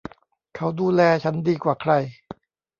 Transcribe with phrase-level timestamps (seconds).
[0.55, 1.91] เขาดูแลฉันดีกว่าใคร